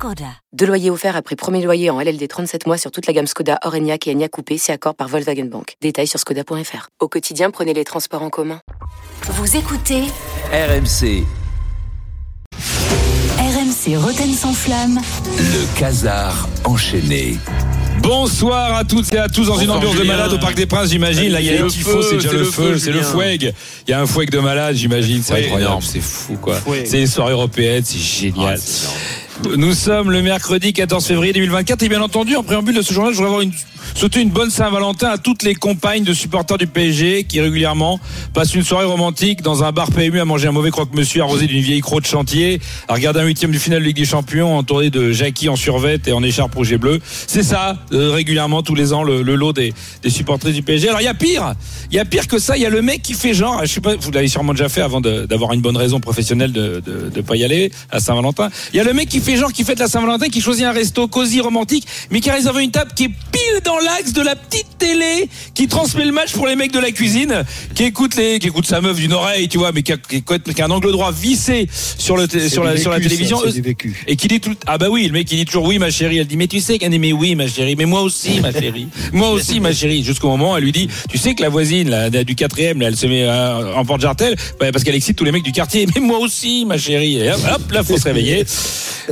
[0.00, 0.24] Skoda.
[0.54, 3.58] Deux loyers offerts après premier loyer en LLD 37 mois sur toute la gamme Skoda,
[3.66, 5.74] Orenia et Enya Coupé, c'est accord par Volkswagen Bank.
[5.82, 6.88] Détails sur skoda.fr.
[7.00, 8.62] Au quotidien, prenez les transports en commun.
[9.24, 10.04] Vous écoutez
[10.54, 11.26] RMC,
[13.38, 15.00] RMC Roten sans flamme.
[15.36, 17.36] le casar enchaîné.
[17.98, 20.88] Bonsoir à toutes et à tous dans une ambiance de malade au Parc des Princes,
[20.88, 21.30] j'imagine.
[21.30, 23.52] Là, il y a les tifos, c'est déjà le feu, c'est le foueg.
[23.86, 25.22] Il y a un foueg de malade, j'imagine.
[25.22, 26.56] C'est incroyable, c'est fou, quoi.
[26.86, 28.58] C'est les soirées européennes, c'est génial.
[29.56, 33.12] Nous sommes le mercredi 14 février 2024 et bien entendu, en préambule de ce journal,
[33.12, 33.52] je voudrais avoir une,
[33.94, 37.98] souhaiter une bonne Saint-Valentin à toutes les compagnes de supporters du PSG qui régulièrement
[38.34, 41.62] passent une soirée romantique dans un bar PMU à manger un mauvais croque-monsieur arrosé d'une
[41.62, 44.90] vieille crotte de chantier, à regarder un huitième du final de Ligue des Champions entouré
[44.90, 47.00] de Jackie en survette et en écharpe rouge et bleu.
[47.26, 50.88] C'est ça, euh, régulièrement tous les ans le, le lot des, des supporters du PSG.
[50.88, 51.54] Alors il y a pire,
[51.90, 53.72] il y a pire que ça, il y a le mec qui fait genre, je
[53.72, 57.20] sais pas, vous l'avez sûrement déjà fait avant d'avoir une bonne raison professionnelle de, de
[57.22, 58.50] pas y aller à Saint-Valentin.
[58.72, 60.72] Il y a le mec qui fait genre qui fête la Saint-Valentin, qui choisit un
[60.72, 64.22] resto cosy romantique, mais qui a réservé une table qui est pile dans l'axe de
[64.22, 68.16] la petite télé qui transmet le match pour les mecs de la cuisine, qui écoute
[68.16, 70.62] les, qui écoute sa meuf d'une oreille, tu vois, mais qui a, qui a- qui
[70.62, 73.38] un angle droit vissé sur le sur la sur la télévision.
[74.06, 76.18] Et qui dit tout, ah bah oui, le mec il dit toujours oui ma chérie,
[76.18, 78.52] elle dit mais tu sais qu'elle dit mais oui ma chérie, mais moi aussi ma
[78.52, 81.48] chérie, moi aussi ma chérie, jusqu'au moment où elle lui dit, tu sais que la
[81.48, 85.16] voisine là, du quatrième, là, elle se met euh, en porte-jartel, bah, parce qu'elle excite
[85.16, 87.96] tous les mecs du quartier, mais moi aussi ma chérie, et hop, hop là faut
[87.98, 88.44] se réveiller,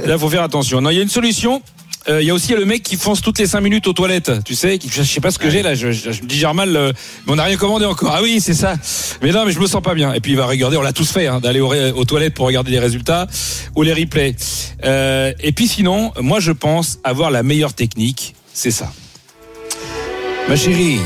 [0.06, 0.80] là faut faire attention.
[0.80, 1.62] Non, il y a une solution.
[2.08, 4.32] Euh, Il y a aussi le mec qui fonce toutes les 5 minutes aux toilettes,
[4.44, 6.74] tu sais, qui, je sais pas ce que j'ai là, je, je, je digère mal,
[6.74, 6.92] euh,
[7.26, 8.14] mais on n'a rien commandé encore.
[8.14, 8.76] Ah oui, c'est ça.
[9.20, 10.14] Mais non, mais je me sens pas bien.
[10.14, 12.46] Et puis il va regarder, on l'a tous fait, hein, d'aller aux, aux toilettes pour
[12.46, 13.26] regarder les résultats
[13.76, 14.34] ou les replays.
[14.84, 18.90] Euh, et puis sinon, moi je pense avoir la meilleure technique, c'est ça.
[20.48, 21.00] Ma chérie,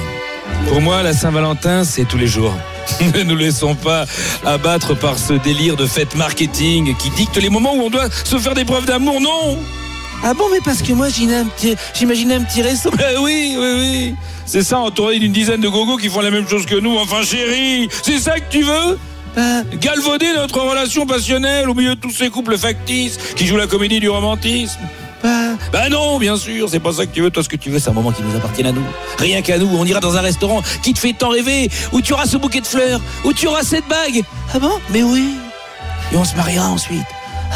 [0.68, 2.54] pour moi la Saint-Valentin c'est tous les jours.
[3.14, 4.06] Ne nous laissons pas
[4.44, 8.38] abattre par ce délire de fête marketing qui dicte les moments où on doit se
[8.38, 9.20] faire des preuves d'amour.
[9.20, 9.58] Non
[10.24, 12.90] ah bon, mais parce que moi j'imaginais un petit, j'imaginais un petit resto.
[12.96, 14.14] Ben oui, oui, oui.
[14.46, 16.96] C'est ça, entouré d'une dizaine de gogos qui font la même chose que nous.
[16.96, 18.98] Enfin, chérie, c'est ça que tu veux
[19.34, 23.66] Ben, Galvauder notre relation passionnelle au milieu de tous ces couples factices qui jouent la
[23.66, 24.78] comédie du romantisme
[25.72, 27.30] ben, non, bien sûr, c'est pas ça que tu veux.
[27.30, 28.84] Toi, ce que tu veux, c'est un moment qui nous appartienne à nous.
[29.18, 29.68] Rien qu'à nous.
[29.74, 32.60] On ira dans un restaurant qui te fait tant rêver, où tu auras ce bouquet
[32.60, 34.22] de fleurs, où tu auras cette bague.
[34.54, 34.78] Ah bon?
[34.90, 35.34] Mais oui.
[36.12, 37.06] Et on se mariera ensuite.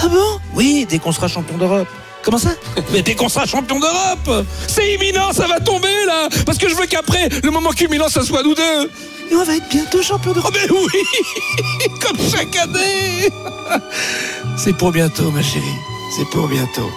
[0.03, 0.41] Ah bon?
[0.55, 1.89] Oui, dès qu'on sera champion d'Europe.
[2.23, 2.51] Comment ça?
[2.93, 6.75] Mais dès qu'on sera champion d'Europe C'est imminent, ça va tomber là Parce que je
[6.75, 8.91] veux qu'après, le moment culminant, ça soit nous deux
[9.31, 13.31] Et on va être bientôt champion d'Europe Mais oui Comme chaque année
[14.57, 15.63] C'est pour bientôt, ma chérie.
[16.17, 16.91] C'est pour bientôt.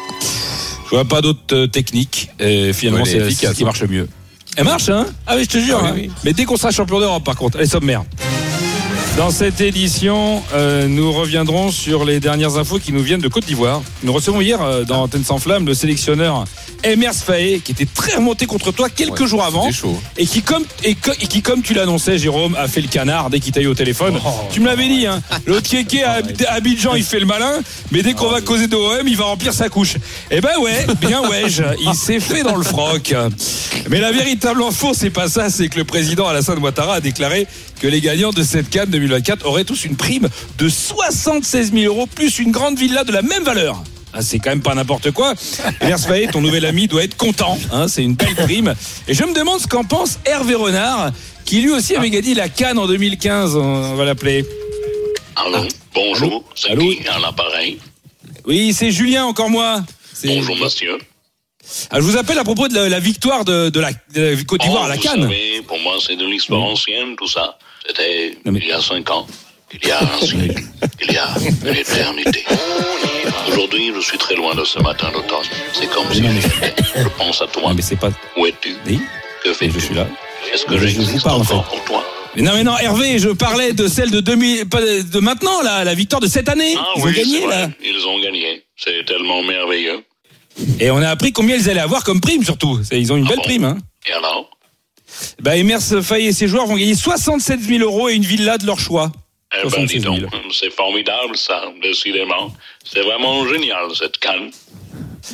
[0.90, 2.30] Je vois pas d'autres euh, techniques.
[2.40, 4.10] Et finalement, Ouais, elle est c'est efficace, ce qui marche le mieux.
[4.58, 5.06] Elle marche, hein?
[5.28, 5.80] Ah oui, je te jure.
[5.80, 6.08] Ah oui, hein.
[6.08, 6.12] oui.
[6.26, 8.04] Mais dès qu'on sera champion d'Europe, par contre, allez, sommaire.
[9.20, 13.44] Dans cette édition, euh, nous reviendrons sur les dernières infos qui nous viennent de Côte
[13.46, 13.82] d'Ivoire.
[14.02, 16.46] Nous recevons hier euh, dans Antenne sans flamme le sélectionneur
[16.86, 20.00] Emers Faé qui était très remonté contre toi quelques Ouais, jours avant chaud.
[20.16, 23.30] et qui comme et, co- et qui comme tu l'annonçais Jérôme a fait le canard
[23.30, 24.18] dès qu'il t'a eu au téléphone.
[24.54, 25.22] tu me l'avais dit hein.
[25.46, 27.60] L'autre kéké à à Abidjan il fait le malin,
[27.92, 29.96] mais dès qu'on va causer de OM, il va remplir sa couche.
[30.32, 31.44] Eh ben ouais, bien ouais,
[31.86, 33.14] il s'est fait dans le froc.
[33.90, 37.46] Mais la véritable info c'est pas ça, c'est que le président Alassane Ouattara a déclaré
[37.80, 42.08] que les gagnants de cette canne 2024 auraient tous une prime de 76 000 euros
[42.08, 43.82] plus une grande villa de la même valeur.
[44.14, 45.34] Ah, c'est quand même pas n'importe quoi.
[46.08, 47.58] Faé, ton nouvel ami, doit être content.
[47.72, 48.74] hein, c'est une belle prime.
[49.08, 51.12] Et je me demande ce qu'en pense Hervé Renard,
[51.46, 53.56] qui lui aussi avait gagné la canne en 2015.
[53.56, 54.46] On va l'appeler.
[55.36, 55.64] Allô,
[55.94, 57.78] bonjour, c'est Allô qui à l'appareil
[58.46, 59.84] Oui, c'est Julien, encore moi.
[60.14, 60.98] C'est- Bonjour monsieur.
[61.92, 64.44] Ah, je vous appelle à propos de la, la victoire de, de la, de la
[64.44, 65.22] Côte d'Ivoire Oh, à la vous canne.
[65.22, 67.58] savez, pour moi c'est de l'histoire ancienne tout ça.
[67.90, 69.26] C'était il y a cinq ans,
[69.74, 70.62] il y a un siècle,
[71.02, 71.28] il y a
[71.66, 72.46] une éternité.
[73.48, 75.46] Aujourd'hui, je suis très loin de ce matin d'automne.
[75.74, 76.76] C'est comme si j'étais.
[76.96, 77.64] Je pense à toi.
[77.70, 78.10] Non, mais c'est pas.
[78.38, 78.76] Où es-tu?
[78.86, 79.00] Oui,
[79.44, 79.74] Que fais-tu?
[79.80, 80.06] Je suis là.
[80.54, 81.54] Est-ce que Je- je vous parle, en fait.
[81.56, 82.06] encore pour toi?
[82.36, 85.84] Mais non, mais non, Hervé, je parlais de celle de 2000, pas de maintenant, là,
[85.84, 86.76] la victoire de cette année.
[86.78, 87.70] Ah Ils oui, ont gagné, là.
[87.84, 88.64] Ils ont gagné.
[88.78, 90.04] C'est tellement merveilleux.
[90.80, 92.80] Et on a appris combien ils allaient avoir comme prime, surtout.
[92.92, 93.44] Ils ont une Ah belle bon?
[93.44, 93.78] prime, hein.
[94.08, 94.50] Et alors?
[95.42, 98.66] Bah, Emers Faye et ses joueurs vont gagner 67 000 euros et une villa de
[98.66, 99.12] leur choix.
[99.54, 100.16] Eh ben, 76 dis 000.
[100.18, 102.54] donc, c'est formidable ça, décidément.
[102.84, 104.52] C'est vraiment génial cette canne.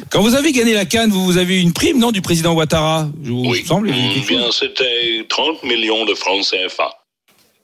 [0.09, 2.53] Quand vous avez gagné la canne, vous, vous avez eu une prime, non, du président
[2.53, 6.89] Ouattara Je vous Oui, semble Mm, bien, c'était 30 millions de francs CFA.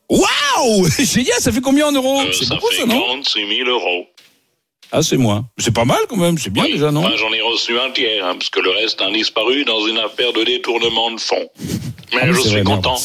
[0.10, 2.20] Waouh Génial, ça fait combien en euros?
[2.22, 3.00] Euh, C'est ça beaucoup fait ça, non?
[3.00, 4.08] 46 000 euros.
[4.92, 5.46] Ah, c'est moins.
[5.58, 7.92] C'est pas mal quand même, c'est bien Oui, déjà, non Moi, j'en ai reçu un
[7.92, 11.50] tiers, hein, parce que le reste a disparu dans une affaire de détournement de fonds.
[12.14, 12.84] Mais Ah oui, je suis vrai, merde.
[12.84, 12.98] content.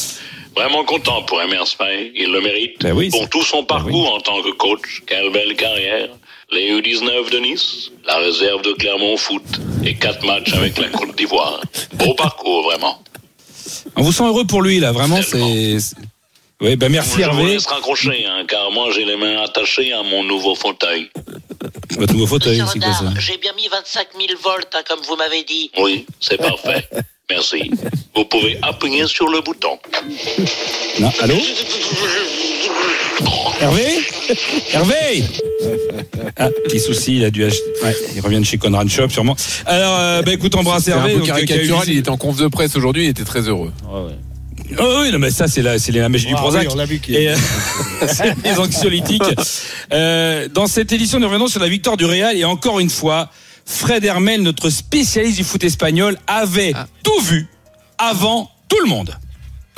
[0.55, 2.11] Vraiment content pour Emerse May.
[2.15, 2.81] Il le mérite.
[2.81, 5.01] Ben oui, pour tout son ben parcours en tant que coach.
[5.05, 6.09] Quelle belle carrière.
[6.51, 9.43] Les U19 de Nice, la réserve de Clermont Foot
[9.85, 11.61] et quatre matchs avec la Côte d'Ivoire.
[11.93, 13.01] Beau parcours, vraiment.
[13.97, 15.77] On vous sent heureux pour lui, là, vraiment, c'est.
[16.59, 17.53] Oui, ben merci je vous Hervé.
[17.53, 21.07] laisse raccrocher, hein, car moi j'ai les mains attachées à mon nouveau fauteuil.
[21.97, 25.15] Votre nouveau fauteuil, c'est quoi ça j'ai bien mis 25 000 volts, hein, comme vous
[25.15, 25.71] m'avez dit.
[25.79, 26.87] Oui, c'est parfait.
[27.29, 27.69] Merci.
[28.15, 29.77] Vous pouvez appuyer sur le bouton.
[30.99, 31.35] Non, allô
[33.59, 33.99] Hervé
[34.71, 35.23] Hervé
[36.37, 37.63] Ah, petit souci, il a dû acheter.
[37.83, 39.35] Ouais, il revient de chez Conrad Shop, sûrement.
[39.65, 41.13] Alors, euh, bah écoute, embrasse C'est un Hervé.
[41.13, 41.79] peu donc, qui a eu caricatural.
[41.81, 43.05] visite- Il était en conf de presse aujourd'hui.
[43.05, 43.73] Il était très heureux.
[44.79, 46.63] Oh oui, non, mais ça, c'est la, c'est la magie du Prozac.
[47.13, 47.35] Et, euh,
[48.07, 49.21] c'est les anxiolytiques.
[49.93, 53.29] Euh, dans cette édition, nous revenons sur la victoire du Real et encore une fois,
[53.65, 56.73] Fred Hermel, notre spécialiste du foot espagnol, avait
[57.03, 57.47] tout vu
[57.97, 59.17] avant tout le monde.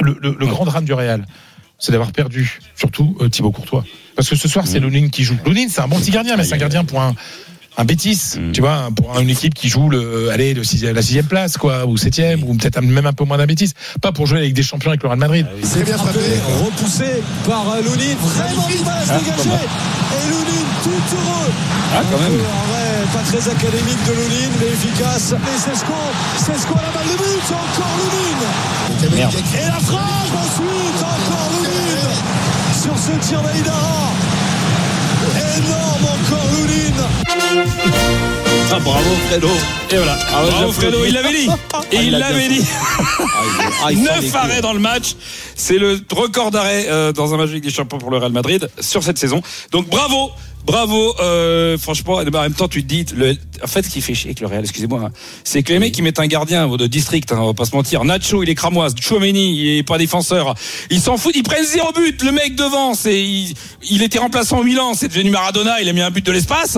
[0.02, 1.26] le, le- le grand drame du Real,
[1.78, 3.86] c'est d'avoir perdu, surtout euh, Thibaut Courtois.
[4.16, 5.38] Parce que ce soir, c'est Lounine qui joue.
[5.46, 7.02] Lounine, c'est un bon petit gardien, mais c'est un gardien pour
[7.78, 11.02] un, un bêtise, tu vois, pour une équipe qui joue le, allez, le sixième- la
[11.02, 13.74] sixième place, quoi, ou septième, ou peut-être même un peu moins d'un bêtise.
[14.02, 15.46] Pas pour jouer avec des champions avec le Real Madrid.
[15.64, 16.20] C'est bien frappé,
[16.64, 19.50] repoussé par euh, Lounine, vraiment vite à se dégager.
[19.50, 21.52] Et Lounine tout heureux.
[21.96, 22.40] Ah, quand même.
[22.40, 25.34] En vrai, pas très académique de Lounine, mais efficace.
[25.34, 25.94] Et Sesco,
[26.38, 29.16] Sesco à la balle de but, encore Lounine.
[29.16, 29.34] Merde.
[29.36, 32.10] Et la frappe ensuite, encore Lounine.
[32.82, 34.10] Sur ce tir d'Aïdara.
[35.58, 37.04] Énorme encore Lounine.
[38.90, 39.48] Ah, bravo Fredo.
[39.92, 40.18] Et voilà.
[40.50, 41.50] bravo Fredo, il l'avait dit.
[41.92, 42.62] Et il l'avait dit.
[43.96, 45.16] Neuf arrêts dans le match.
[45.56, 48.68] C'est le record d'arrêts euh, dans un match avec des champions pour le Real Madrid
[48.80, 49.42] sur cette saison.
[49.72, 50.32] Donc bravo.
[50.66, 54.14] Bravo, euh, franchement, en même temps, tu te dis, le, en fait, ce qui fait
[54.14, 55.12] chier avec le Real, excusez-moi, hein,
[55.46, 57.74] c'est que les mecs qui mettent un gardien de district, hein, on va pas se
[57.74, 60.54] mentir, Nacho, il est cramoise, Chouameni, il est pas défenseur,
[60.92, 63.54] ils s'en foutent, ils prennent zéro but, le mec devant, c'est, il,
[63.90, 66.78] il était remplaçant au Milan, c'est devenu Maradona, il a mis un but de l'espace.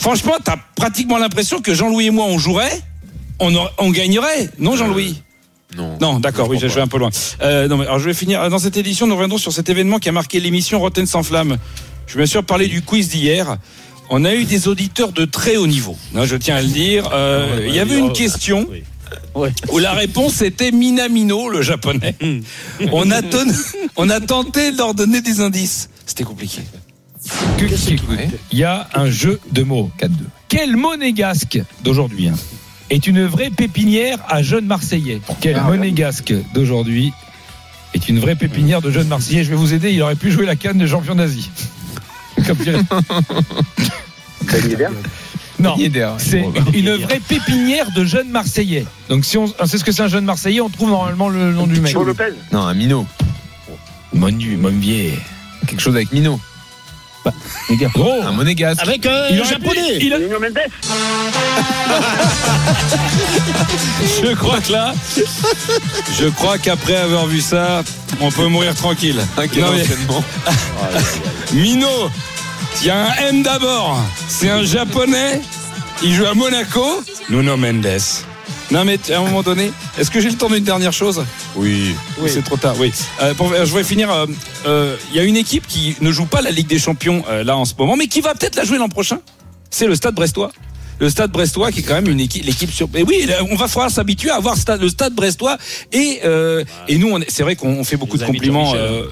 [0.00, 2.80] Franchement, t'as pratiquement l'impression que Jean-Louis et moi, on jouerait,
[3.38, 5.22] on, aurait- on gagnerait, non Jean-Louis
[5.76, 5.98] Non.
[6.00, 7.10] non, d'accord, oui, j'ai joué un peu loin.
[7.42, 8.48] Euh, non, mais alors je vais finir.
[8.48, 11.58] Dans cette édition, nous reviendrons sur cet événement qui a marqué l'émission Rotten sans flamme.
[12.06, 13.58] Je vais bien sûr parler du quiz d'hier.
[14.08, 15.96] On a eu des auditeurs de très haut niveau.
[16.14, 17.10] Non, je tiens à le dire.
[17.12, 18.66] Euh, Il y avait une question
[19.68, 22.16] où la réponse était Minamino, le japonais.
[22.90, 23.44] on, a ton-
[23.96, 25.90] on a tenté de leur donner des indices.
[26.06, 26.62] C'était compliqué.
[28.52, 29.90] Il y a un jeu de mots.
[29.98, 30.08] 4-2.
[30.48, 32.34] Quel monégasque d'aujourd'hui hein,
[32.88, 35.20] est une vraie pépinière à jeunes Marseillais?
[35.40, 37.12] Quel monégasque d'aujourd'hui
[37.94, 39.44] est une vraie pépinière de jeunes Marseillais?
[39.44, 41.50] Je vais vous aider, il aurait pu jouer la canne de champion d'Asie.
[42.46, 42.80] Comme dirait-
[45.58, 45.76] Non,
[46.18, 48.86] c'est une vraie pépinière de jeunes Marseillais.
[49.10, 51.66] Donc si on sait ce que c'est un jeune Marseillais, on trouve normalement le nom
[51.66, 51.92] du mec.
[52.50, 53.06] Non, un minot.
[54.14, 55.18] Monu, Monvier.
[55.66, 56.40] Quelque chose avec minot.
[57.70, 58.22] Gars, gros.
[58.22, 58.82] Un monégasque.
[58.82, 59.98] Avec euh, Il le japonais.
[60.00, 60.18] il a-
[64.22, 64.94] Je crois que là,
[66.18, 67.82] je crois qu'après avoir vu ça,
[68.20, 69.20] on peut mourir tranquille.
[69.36, 69.84] Ah, Non, mais-.
[71.52, 72.10] Mino,
[72.80, 74.00] il y a un M d'abord.
[74.28, 75.40] C'est un japonais.
[76.02, 77.02] Il joue à Monaco.
[77.28, 78.00] Nuno Mendes.
[78.70, 81.24] Non mais à un moment donné, est-ce que j'ai le temps d'une dernière chose?
[81.56, 81.94] Oui.
[82.22, 82.76] Ou C'est trop tard.
[82.78, 82.92] Oui.
[83.20, 84.10] Euh, pour- euh, je vais finir.
[84.12, 84.26] euh,
[84.66, 87.42] euh, Il y a une équipe qui ne joue pas la Ligue des Champions euh,
[87.42, 89.18] là en ce moment, mais qui va peut-être la jouer l'an prochain.
[89.70, 90.52] C'est le Stade Brestois.
[91.00, 92.88] Le Stade Brestois qui est quand même une équipe, l'équipe sur.
[92.94, 95.56] Et oui, on va falloir s'habituer à avoir stade- le Stade Brestois
[95.92, 98.72] et euh, et nous, on est- c'est vrai qu'on fait beaucoup de compliments.
[98.76, 99.06] euh,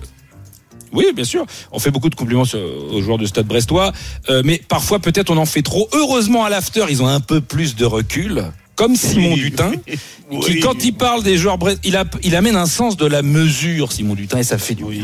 [0.92, 1.44] oui, bien sûr.
[1.72, 2.44] On fait beaucoup de compliments
[2.92, 3.92] aux joueurs du Stade Brestois,
[4.30, 5.88] euh, mais parfois peut-être on en fait trop.
[5.92, 8.44] Heureusement à l'after, ils ont un peu plus de recul.
[8.78, 9.73] Comme Simon Dutin,
[10.47, 13.90] qui quand il parle des joueurs il, a- il amène un sens de la mesure,
[13.92, 15.02] Simon Dutin, et ça fait du bien.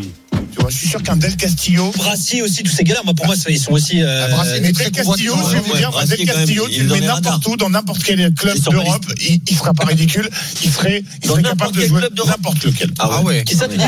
[0.53, 1.91] Tu vois, je suis sûr qu'un Del Castillo.
[1.97, 4.01] Brassier aussi, tous ces gars-là, moi pour moi, ils sont aussi.
[4.01, 6.77] euh, Ah, Brassier, mais Del Castillo, je vais vous Ouais, dire, Brassier, Del Castillo, il
[6.77, 10.31] tu le mets n'importe où, dans n'importe quel club d'Europe, il, il sera pas ridicule,
[10.63, 12.91] il serait, il serait n'importe capable de jouer n'importe lequel.
[13.01, 13.43] Ah ouais.
[13.43, 13.85] Qui ça tu dis?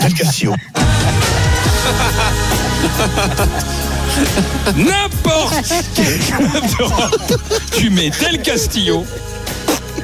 [0.00, 0.54] Del Castillo.
[4.76, 5.54] N'importe
[5.94, 7.32] quel club d'Europe,
[7.76, 9.04] tu mets Del Castillo,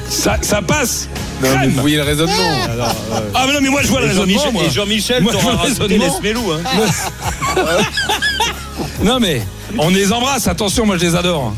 [0.09, 1.07] ça, ça passe.
[1.43, 2.33] Non, mais vous voyez le raisonnement.
[3.33, 4.63] Ah mais non mais moi je vois le raisonnement moi.
[4.71, 6.05] Jean-Michel, Moi, je vois le raisonnement.
[6.65, 6.81] hein.
[9.03, 9.41] Non mais
[9.77, 11.53] on les embrasse, attention, moi je les adore.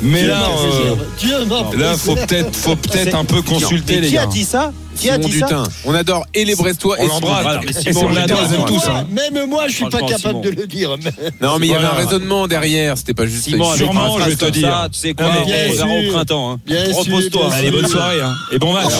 [0.00, 1.70] Mais là, euh, Dieu, non.
[1.72, 4.26] là faut peut-être, faut peut-être un peu consulter les Qui a gars.
[4.28, 4.72] dit ça?
[4.98, 5.62] Qui a ça.
[5.84, 7.64] On adore et les Brestois On et l'embrasse.
[7.80, 8.00] Simon.
[8.04, 8.86] On c'est l'adore, tous.
[8.88, 9.06] hein.
[9.10, 10.40] Même moi, je suis pas capable Simon.
[10.40, 10.96] de le dire.
[11.02, 12.96] mais- Non, mais il y avait un raisonnement derrière.
[12.98, 13.44] C'était pas juste.
[13.44, 14.68] Simon, Sûrement, je vais te dire.
[14.68, 16.52] ça, Tu sais quoi, on au printemps.
[16.52, 16.60] hein.
[16.66, 17.50] Bien sûr, Repose-toi.
[17.54, 18.34] Allez, bonne soirée hein.
[18.52, 18.92] et bon match.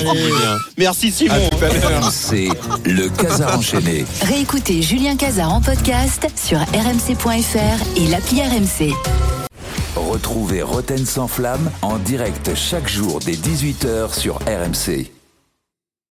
[0.76, 1.34] Merci Simon.
[1.60, 2.48] RMC,
[2.84, 4.04] le Casar enchaîné.
[4.22, 8.92] Réécoutez Julien Cazard en podcast sur rmc.fr et l'appli RMC.
[9.96, 15.10] Retrouvez Roten sans flamme en direct chaque jour dès 18h sur RMC.